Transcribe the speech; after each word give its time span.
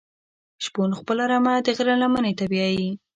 شپون 0.65 0.89
خپله 0.99 1.23
رمه 1.31 1.53
د 1.65 1.67
غره 1.77 1.95
لمنی 2.01 2.33
ته 2.39 2.45
بیایی. 2.51 2.89